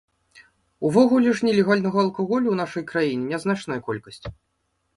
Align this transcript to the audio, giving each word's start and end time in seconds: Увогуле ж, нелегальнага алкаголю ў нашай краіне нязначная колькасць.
Увогуле 0.89 1.33
ж, 1.39 1.49
нелегальнага 1.49 1.97
алкаголю 2.05 2.47
ў 2.51 2.57
нашай 2.63 2.83
краіне 2.93 3.25
нязначная 3.35 3.81
колькасць. 3.91 4.23